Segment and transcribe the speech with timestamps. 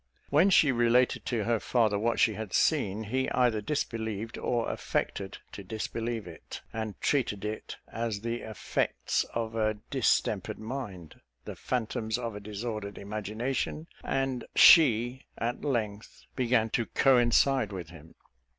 [0.31, 5.37] When she related to her father what she had seen, he either disbelieved or affected
[5.51, 12.17] to disbelieve it, and treated it as the effects of a distempered mind, the phantoms
[12.17, 18.15] of a disordered imagination; and she at length began to coincide with him.